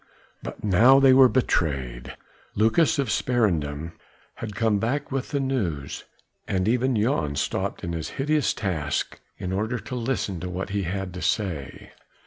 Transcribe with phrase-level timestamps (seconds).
[0.41, 2.17] But now they were betrayed.
[2.55, 3.91] Lucas of Sparendam
[4.37, 6.05] had come back with the news,
[6.47, 10.81] and even Jan stopped in his hideous task in order to listen to what he
[10.81, 11.91] had to say.